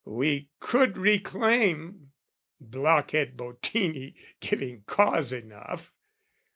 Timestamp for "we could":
0.03-0.97